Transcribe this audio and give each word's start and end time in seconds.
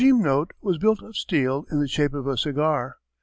_]The 0.03 0.07
Gymnote 0.07 0.49
was 0.63 0.79
built 0.79 1.03
of 1.03 1.15
steel 1.15 1.67
in 1.69 1.79
the 1.79 1.87
shape 1.87 2.15
of 2.15 2.25
a 2.25 2.35
cigar. 2.35 2.97